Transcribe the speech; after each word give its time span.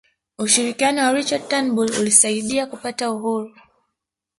ushirikiano 0.37 1.01
wa 1.03 1.13
richard 1.13 1.47
turnbull 1.47 1.99
ulisaidia 1.99 2.65
kupata 2.67 3.11
uhuru 3.11 3.55